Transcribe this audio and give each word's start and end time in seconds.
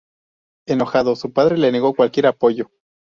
Enojado, 0.65 1.15
su 1.15 1.31
padre 1.31 1.59
le 1.59 1.71
negó 1.71 1.93
cualquier 1.93 2.25
apoyo. 2.25 2.71